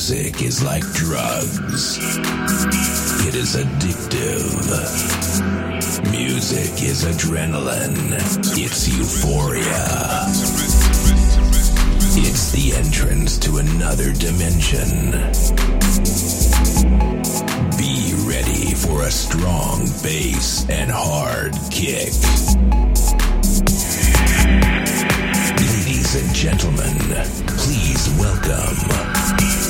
Music 0.00 0.40
is 0.40 0.62
like 0.62 0.82
drugs. 0.94 1.98
It 3.28 3.34
is 3.34 3.54
addictive. 3.54 4.56
Music 6.10 6.82
is 6.82 7.04
adrenaline. 7.04 8.14
It's 8.56 8.88
euphoria. 8.88 10.24
It's 12.16 12.50
the 12.52 12.72
entrance 12.76 13.36
to 13.40 13.58
another 13.58 14.14
dimension. 14.14 15.10
Be 17.76 18.14
ready 18.26 18.74
for 18.74 19.02
a 19.02 19.10
strong 19.10 19.80
bass 20.02 20.66
and 20.70 20.90
hard 20.90 21.52
kick. 21.70 22.14
Ladies 25.60 26.14
and 26.14 26.34
gentlemen, 26.34 26.96
please 27.58 28.08
welcome. 28.18 29.69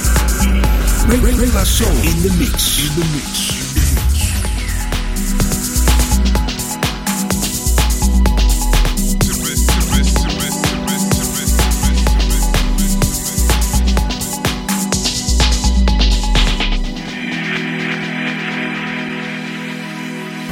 Ray 1.08 1.46
La 1.54 1.64
Soul 1.64 1.88
in 1.88 2.22
the 2.22 2.30
mix. 2.38 2.78
In 2.78 2.94
the 2.94 3.04
mix. 3.14 3.50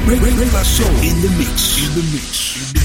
Ray 0.07 0.51
La 0.51 0.63
Soul 0.63 0.87
in 1.03 1.21
the 1.21 1.29
mix. 1.37 1.77
In 1.77 1.93
the 1.93 2.01
mix. 2.11 2.55
In 2.55 2.73
the 2.73 2.73
mix. 2.73 2.78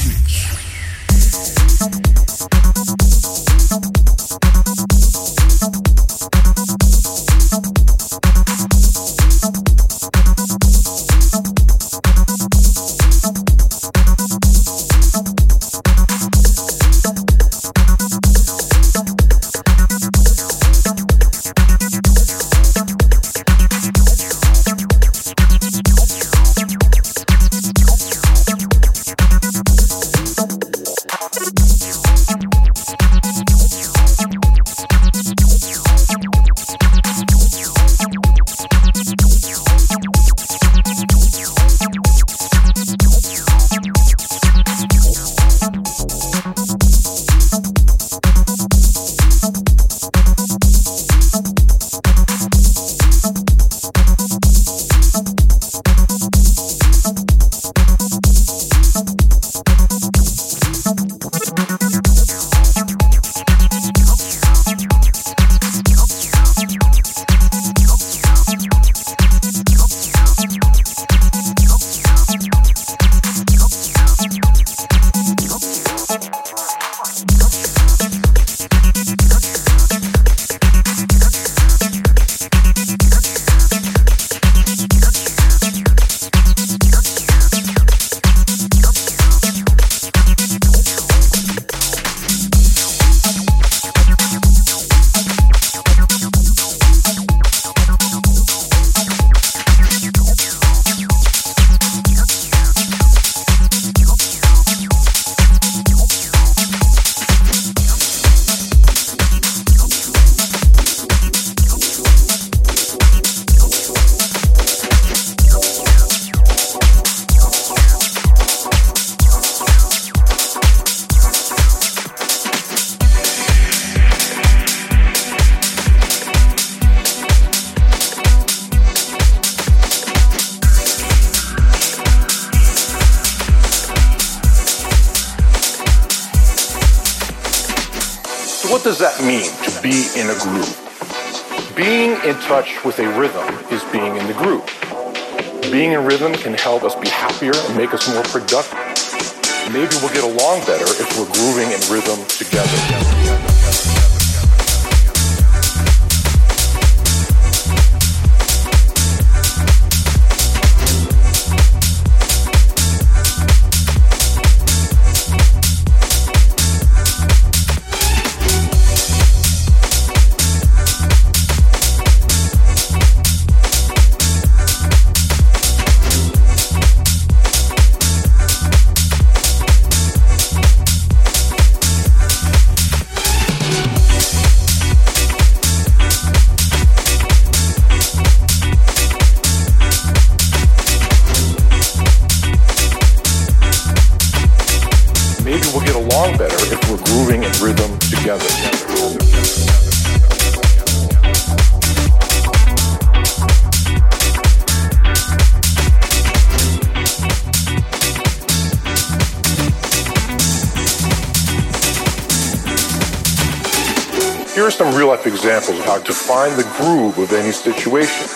To 216.02 216.12
find 216.12 216.56
the 216.56 216.64
groove 216.76 217.19
of 217.19 217.32
any 217.32 217.52
situation. 217.52 218.26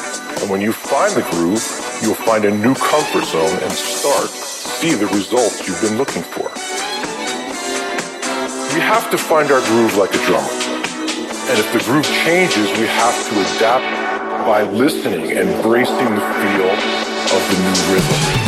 And 0.40 0.50
when 0.50 0.60
you 0.60 0.72
find 0.72 1.12
the 1.14 1.22
groove, 1.30 1.64
you'll 2.02 2.14
find 2.14 2.44
a 2.44 2.50
new 2.50 2.74
comfort 2.74 3.24
zone 3.24 3.58
and 3.62 3.72
start 3.72 4.28
to 4.28 4.68
see 4.78 4.94
the 4.94 5.06
results 5.06 5.66
you've 5.66 5.80
been 5.80 5.98
looking 5.98 6.22
for. 6.22 6.46
We 8.74 8.80
have 8.80 9.10
to 9.10 9.18
find 9.18 9.50
our 9.50 9.60
groove 9.66 9.96
like 9.96 10.14
a 10.14 10.24
drummer. 10.26 10.48
And 11.50 11.58
if 11.58 11.72
the 11.72 11.80
groove 11.84 12.04
changes, 12.24 12.70
we 12.78 12.86
have 12.86 13.16
to 13.28 13.40
adapt 13.56 14.46
by 14.46 14.62
listening 14.62 15.32
and 15.32 15.50
embracing 15.50 16.14
the 16.14 16.20
feel 16.20 16.70
of 16.70 17.42
the 17.50 17.56
new 17.62 17.94
rhythm. 17.94 18.47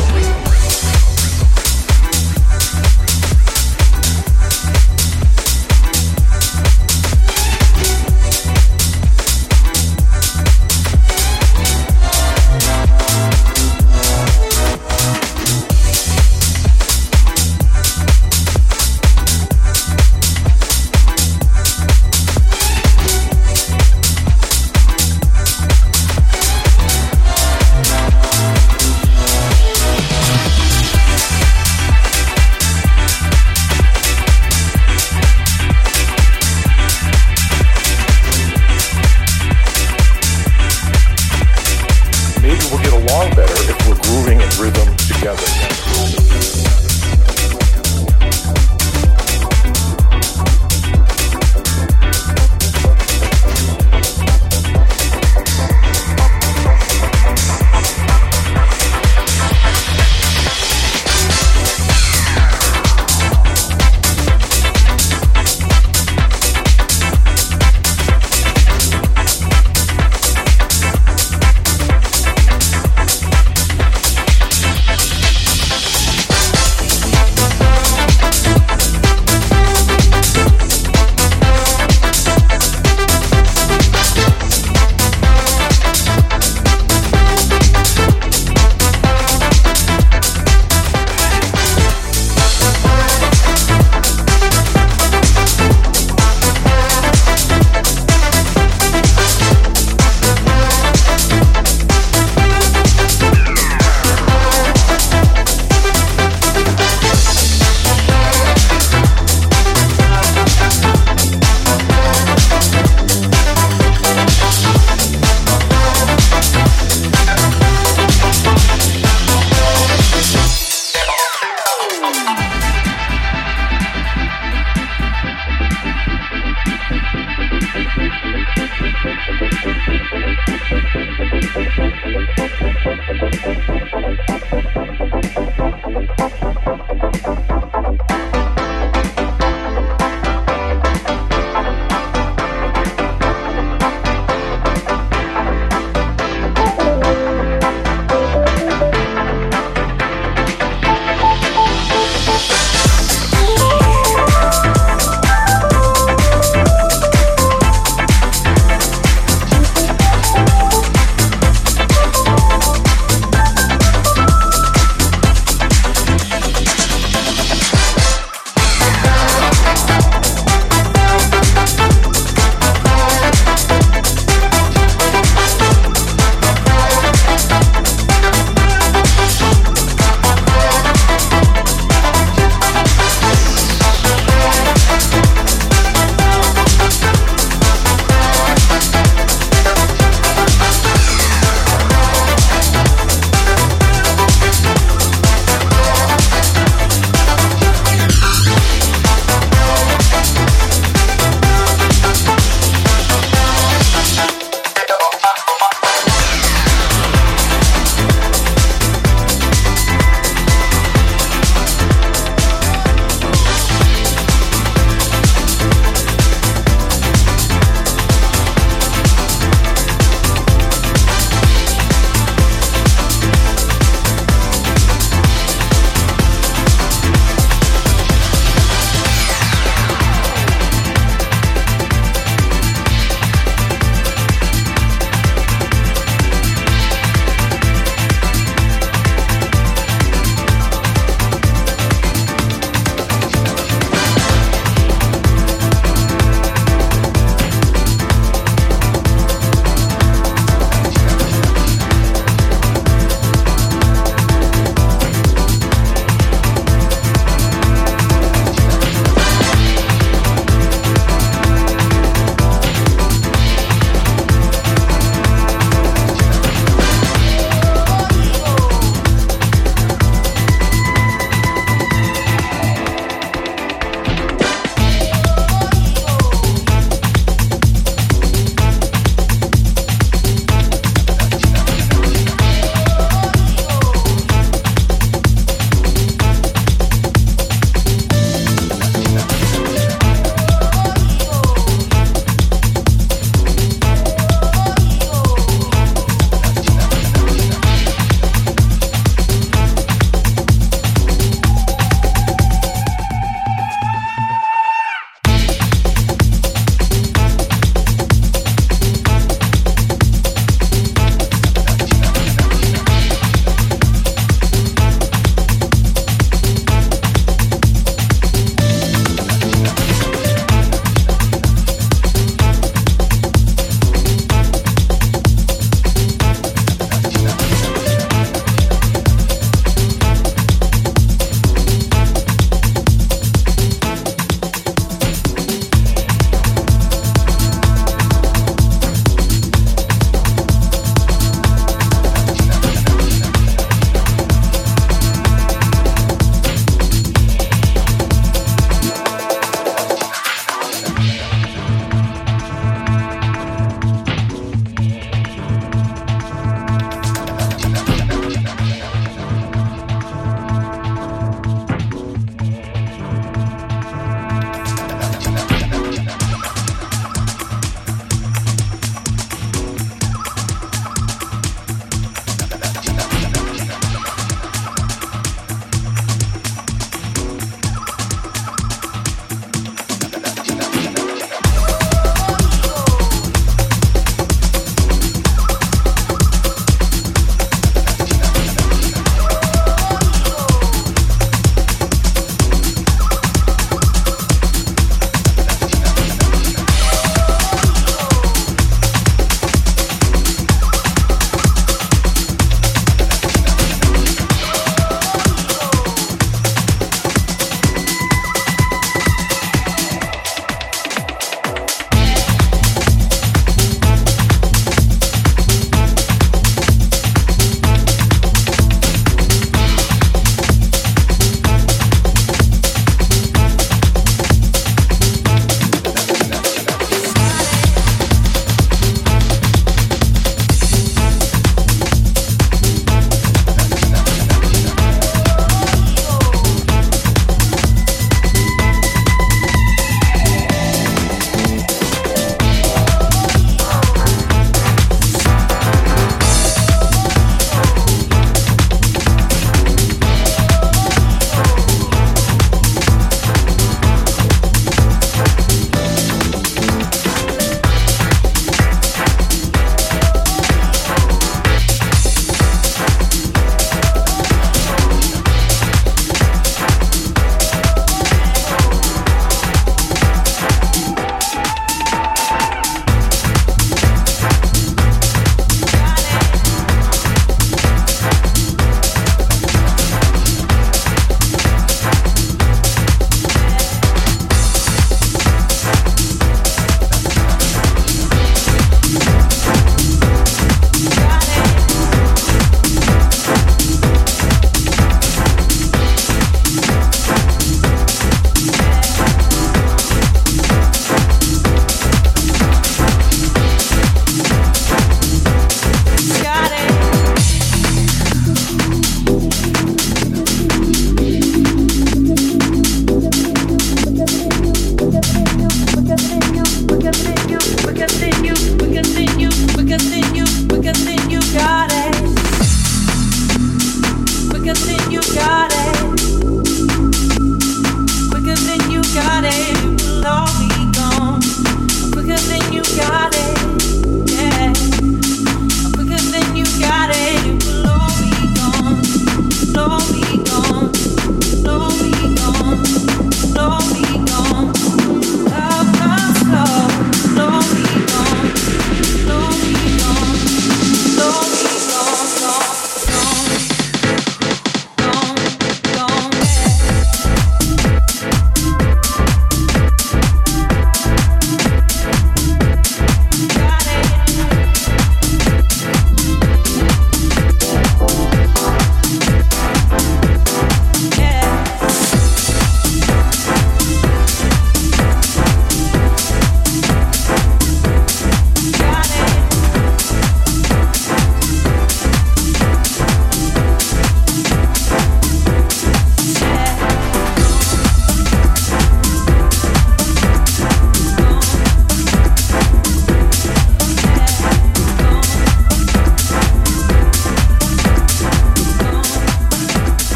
all 43.21 43.29
better 43.35 43.53
if 43.71 43.87
we're 43.87 43.99
grooving 43.99 44.41
in 44.41 44.49
rhythm 44.59 44.97
together. 44.97 46.90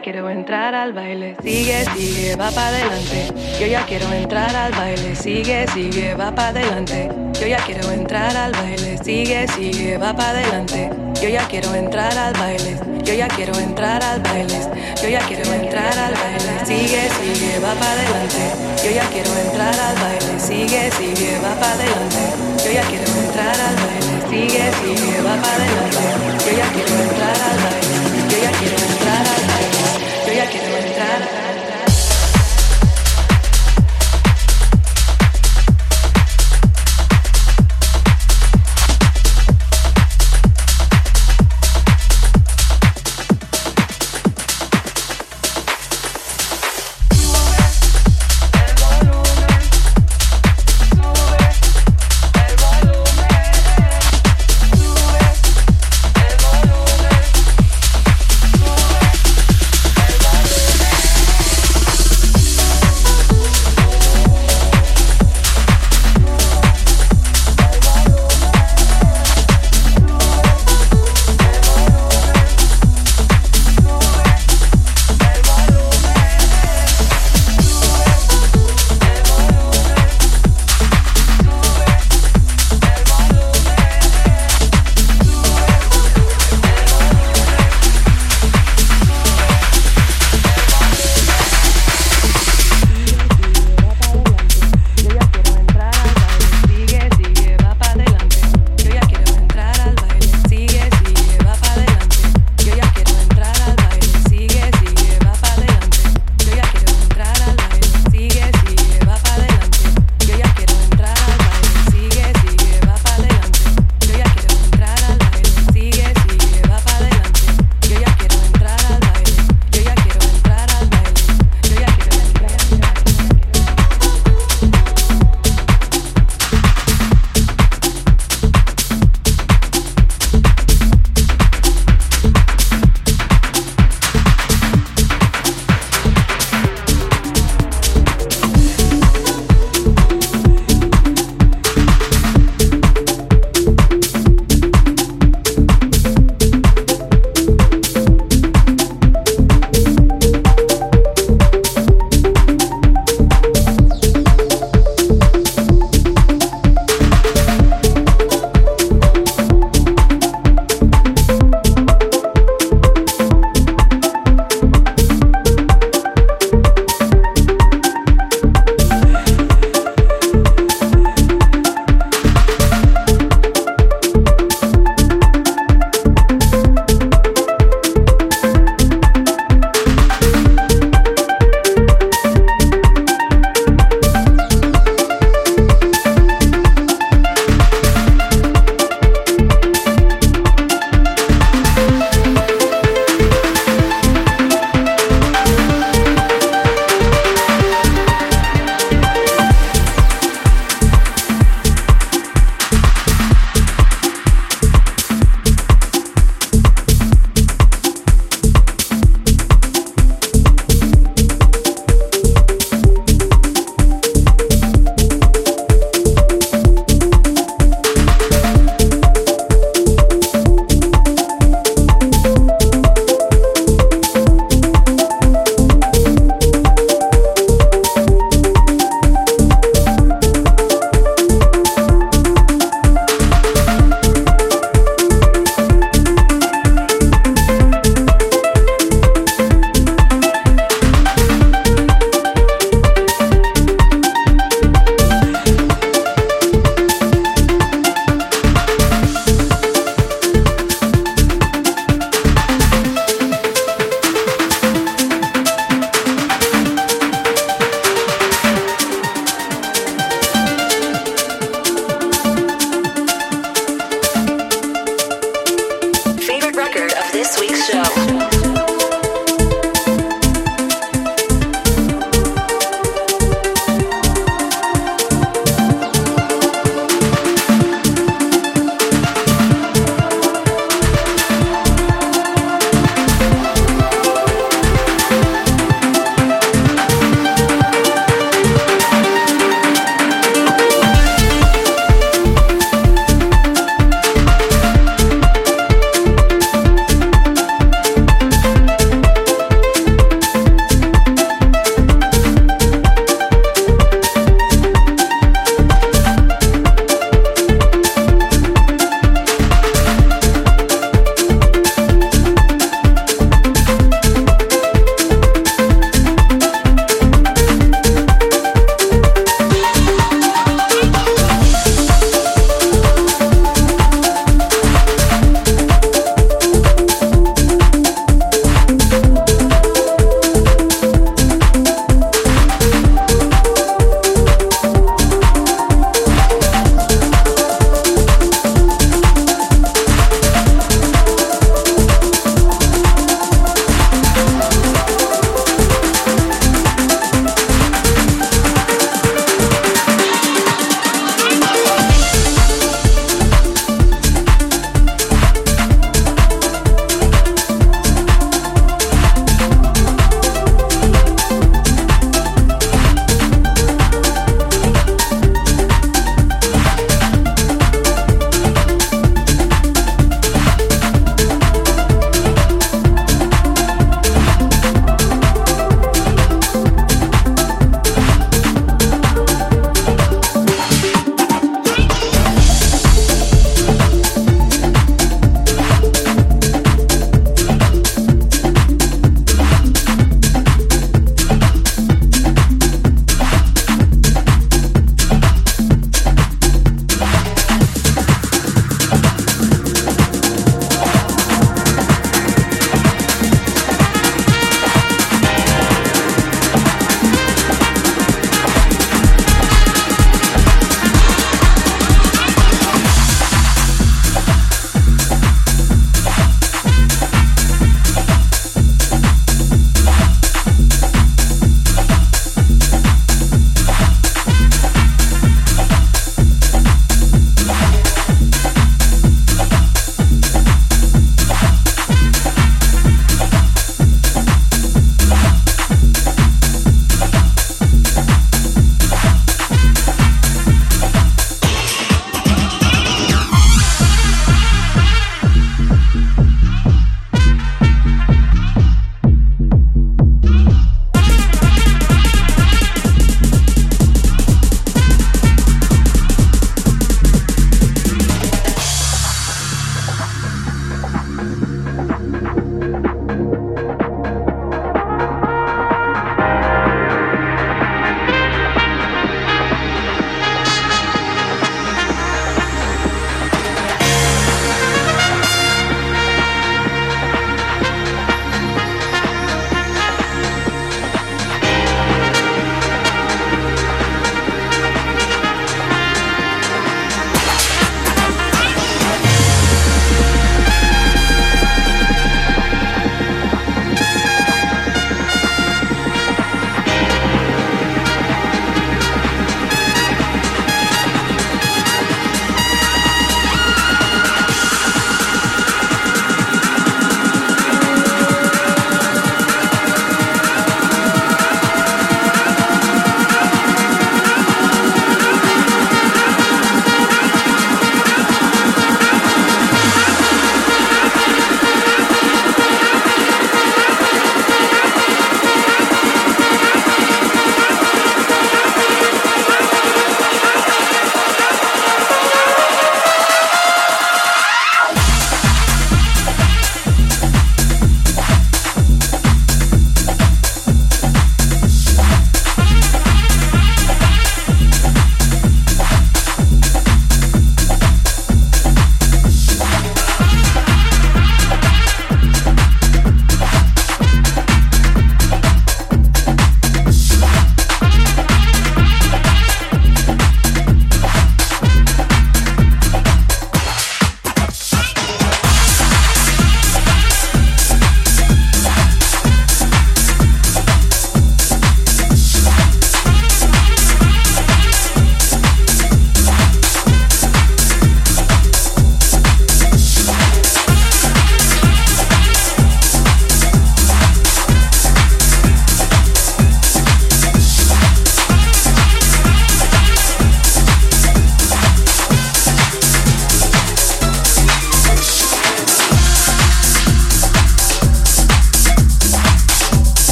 Quiero 0.00 0.30
entrar 0.30 0.74
al 0.74 0.92
baile, 0.92 1.36
sigue, 1.42 1.84
sigue, 1.96 2.36
va 2.36 2.50
para 2.50 2.68
adelante. 2.68 3.30
Yo 3.58 3.66
ya 3.66 3.84
quiero 3.86 4.14
entrar 4.14 4.54
al 4.54 4.72
baile, 4.72 5.14
sigue, 5.22 5.66
sigue, 5.68 6.14
va 6.14 6.32
para 6.34 6.50
adelante. 6.50 7.08
Yo 7.40 7.46
ya 7.46 7.56
quiero 7.64 7.90
entrar 7.90 8.36
al 8.36 8.52
baile, 8.52 8.98
sigue, 8.98 9.48
sigue, 9.48 9.96
va 9.96 10.14
para 10.14 10.30
adelante. 10.30 10.90
Yo 11.20 11.28
ya 11.28 11.46
quiero 11.48 11.74
entrar 11.74 12.16
al 12.16 12.32
baile, 12.34 12.76
yo 13.04 13.14
ya 13.14 13.26
quiero 13.28 13.54
entrar 13.58 14.02
al 14.04 14.20
baile. 14.20 14.90
Yo 15.02 15.08
ya 15.08 15.20
quiero 15.20 15.50
entrar 15.52 15.98
al 15.98 16.12
baile, 16.14 16.66
sigue, 16.66 17.08
sigue, 17.18 17.58
va 17.58 17.72
para 17.74 17.92
adelante. 17.92 18.52
Yo 18.84 18.90
ya 18.90 19.08
quiero 19.08 19.34
entrar 19.36 19.74
al 19.74 19.96
baile, 19.96 20.38
sigue, 20.38 20.90
sigue, 20.92 21.38
va 21.38 21.54
para 21.58 21.72
adelante. 21.72 22.22
Yo 22.64 22.70
ya 22.70 22.82
quiero 22.82 23.06
entrar 23.06 23.56
al 23.58 23.76
baile, 23.76 24.09
sigue, 24.30 24.70
sigue, 24.80 25.22
va 25.22 25.34
para 25.42 25.54
adelante. 25.54 25.98
Yo 26.46 26.52
ya 26.56 26.66
quiero 26.72 26.94
entrar 27.02 27.36
al 27.50 27.58
baile, 27.64 27.96
yo 28.30 28.38
ya 28.42 28.52
quiero 28.58 28.76
entrar 28.76 29.24
al 29.34 29.42
baile. 29.50 29.80
Yo 30.26 30.32
ya 30.32 30.46
quiero 30.50 30.76
entrar. 30.76 31.49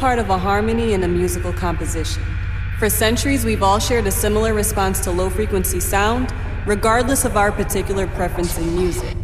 Part 0.00 0.18
of 0.18 0.30
a 0.30 0.38
harmony 0.38 0.94
in 0.94 1.02
a 1.02 1.08
musical 1.08 1.52
composition. 1.52 2.22
For 2.78 2.88
centuries, 2.88 3.44
we've 3.44 3.62
all 3.62 3.78
shared 3.78 4.06
a 4.06 4.10
similar 4.10 4.54
response 4.54 5.00
to 5.00 5.10
low 5.10 5.28
frequency 5.28 5.78
sound, 5.78 6.32
regardless 6.66 7.24
of 7.24 7.36
our 7.36 7.52
particular 7.52 8.06
preference 8.06 8.56
in 8.58 8.74
music. 8.74 9.16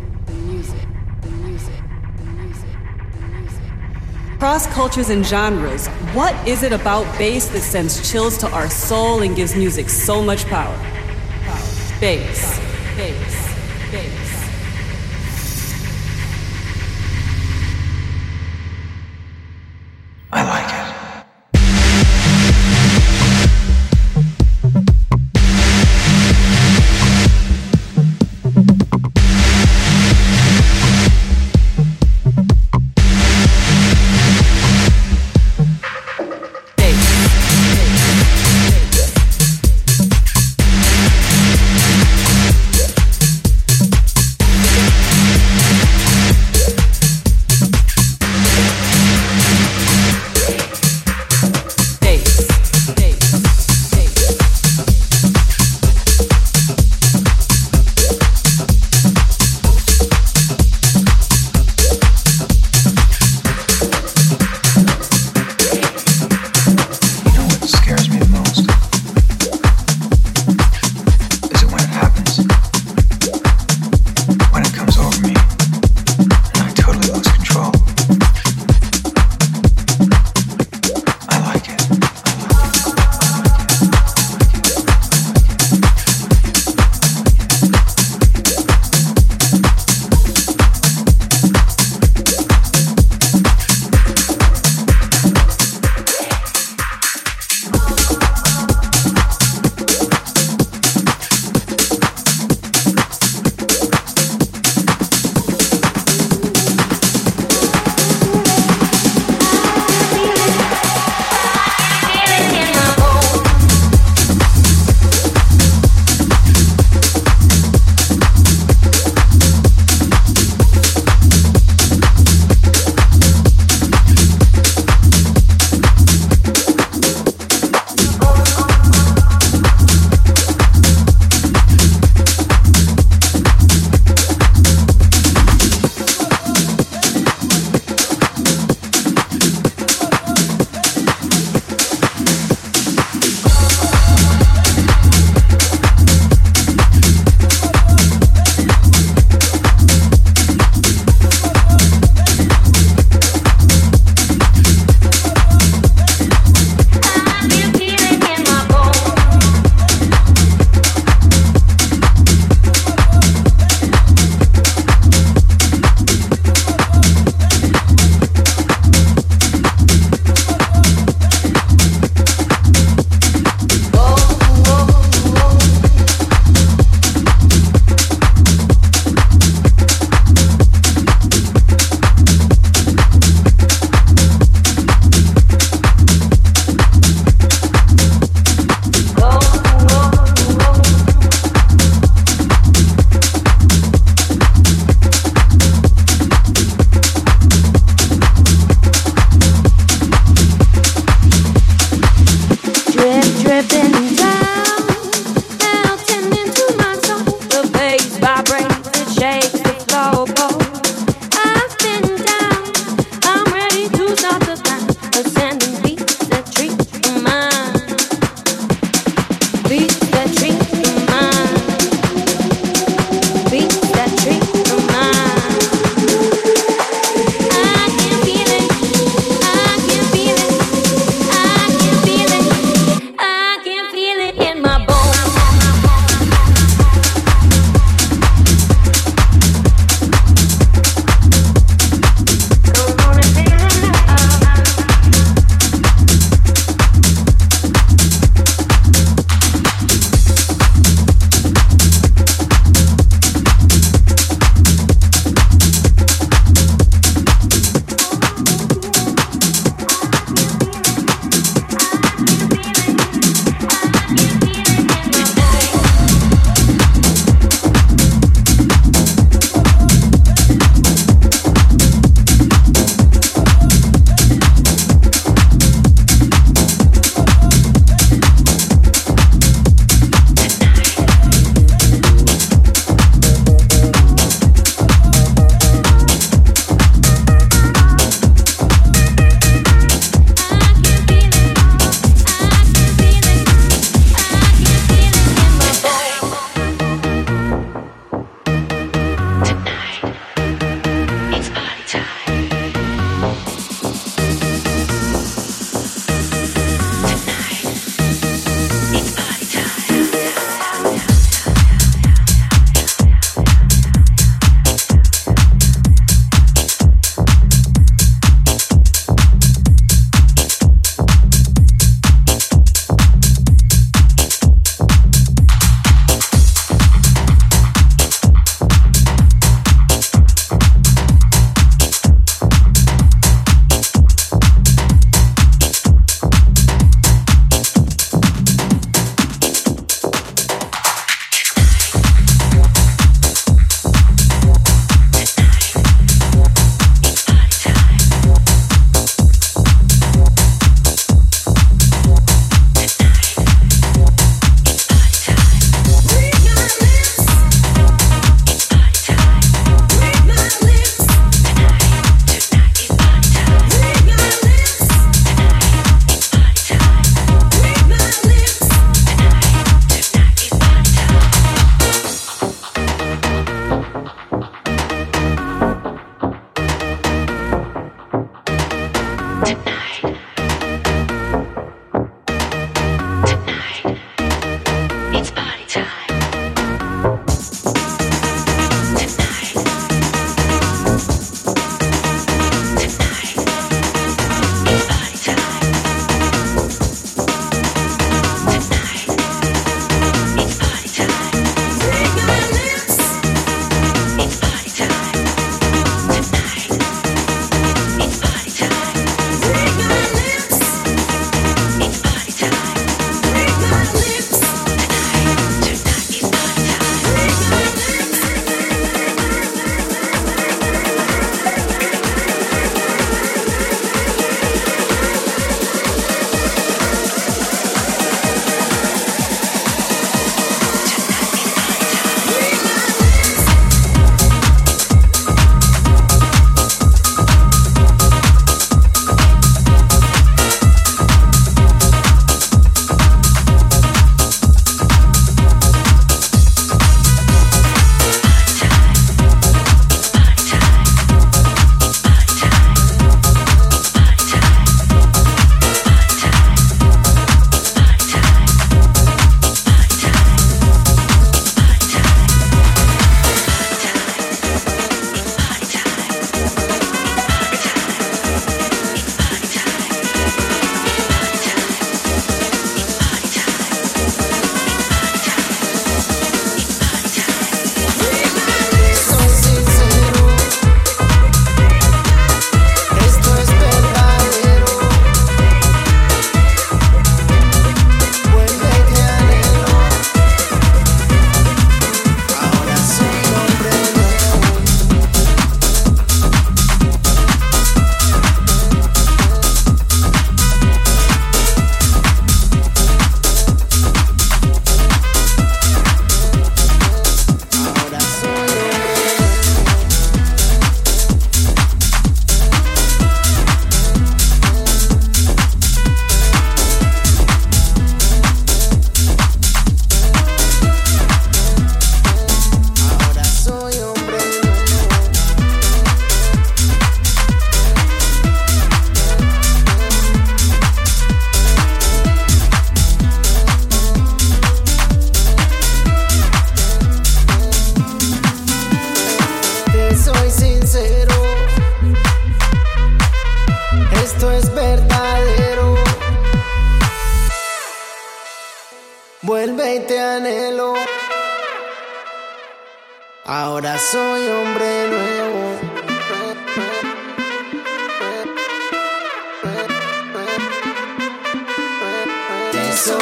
Cross 4.38 4.66
cultures 4.68 5.08
and 5.08 5.24
genres, 5.24 5.86
what 6.12 6.34
is 6.46 6.62
it 6.62 6.72
about 6.72 7.04
bass 7.18 7.48
that 7.48 7.62
sends 7.62 8.10
chills 8.10 8.36
to 8.38 8.48
our 8.50 8.68
soul 8.68 9.22
and 9.22 9.34
gives 9.34 9.56
music 9.56 9.88
so 9.88 10.22
much 10.22 10.44
power? 10.44 10.76
Bass. 11.46 12.00
Bass. 12.00 12.60
Bass. 12.96 13.35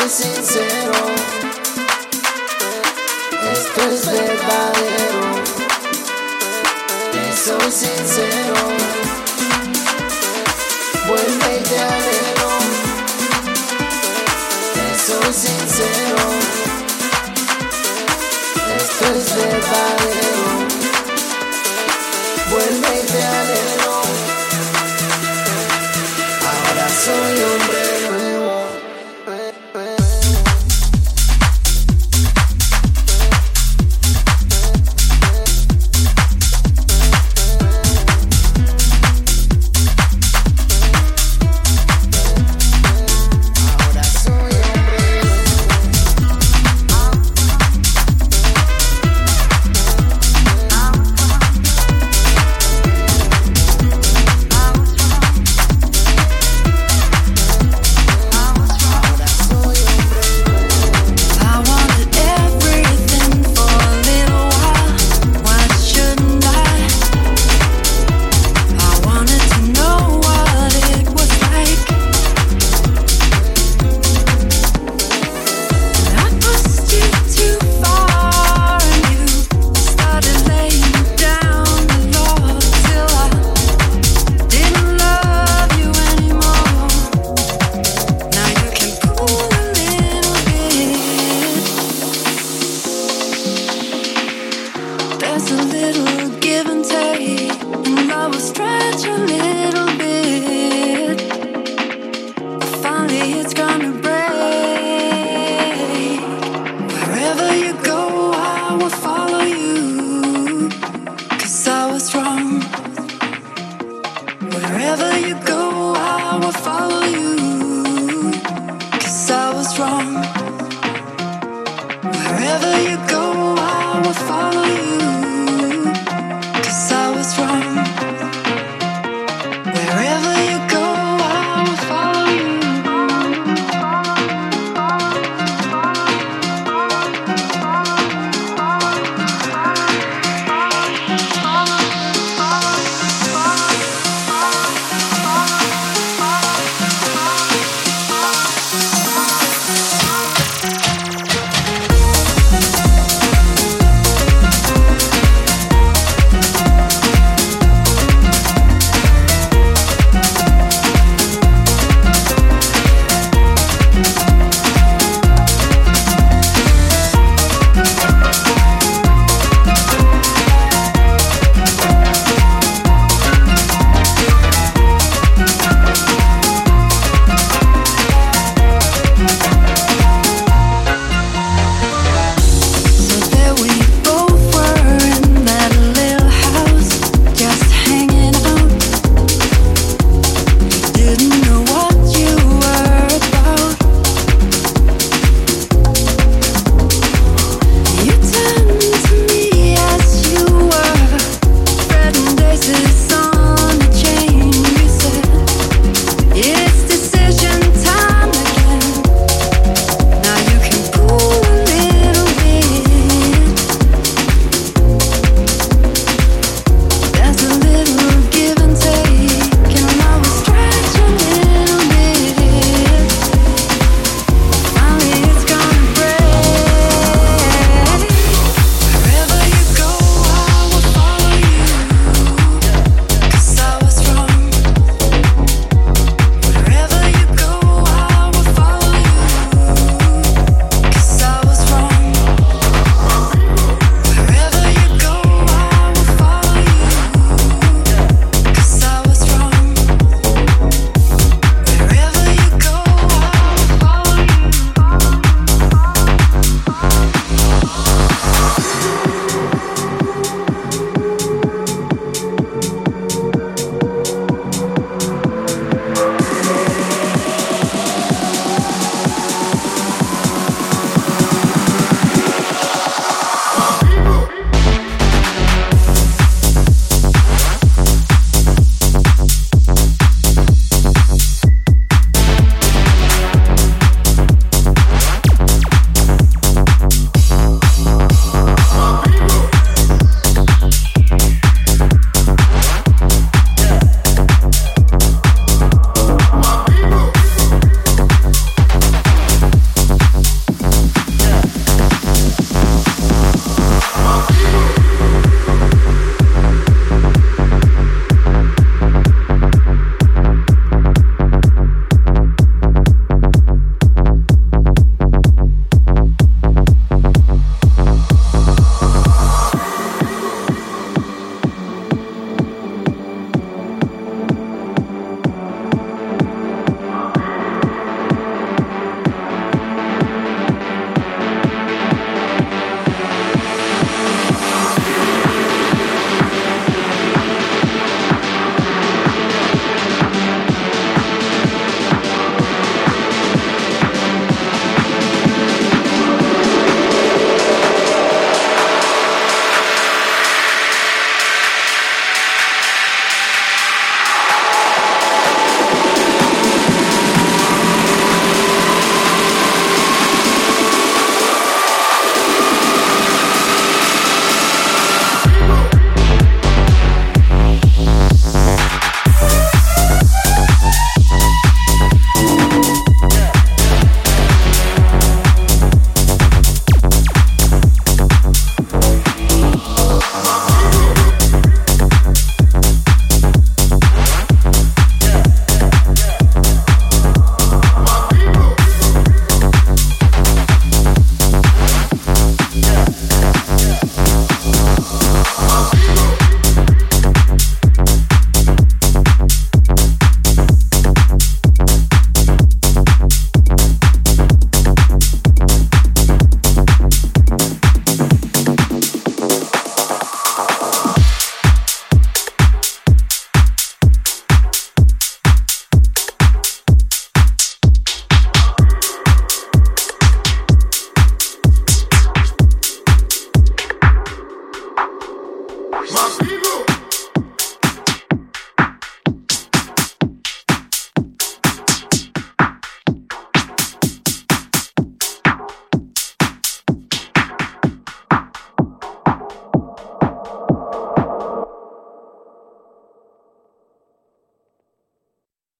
sincero, 0.08 0.92
esto 3.52 3.80
es 3.90 4.06
verdadero. 4.06 5.42
Te 7.12 7.36
soy 7.36 7.72
sincero, 7.72 8.54
vuelve 11.06 11.58
y 11.58 11.62
te 11.62 11.78
anhelo. 11.78 12.50
Te 14.74 14.86
soy 15.06 15.32
sincero, 15.32 16.22
esto 18.76 19.04
es 19.14 19.36
verdadero. 19.36 20.53